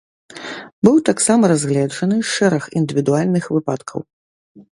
[0.87, 3.99] Быў таксама разгледжаны шэраг індывідуальных выпадкаў.